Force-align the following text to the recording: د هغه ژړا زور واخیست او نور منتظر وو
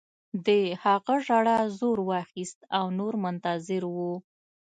د 0.45 0.47
هغه 0.83 1.15
ژړا 1.25 1.59
زور 1.79 1.99
واخیست 2.09 2.59
او 2.77 2.85
نور 2.99 3.13
منتظر 3.23 3.83
وو 3.95 4.13